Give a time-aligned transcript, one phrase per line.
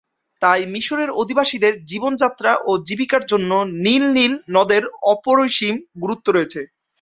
[0.41, 3.51] তাই মিশরের অধিবাসীদের জীবনযাত্রা ও জীবিকার জন্য
[3.83, 6.61] নীল নীল নদের অপরিসীম গুরুত্ব রয়েছে।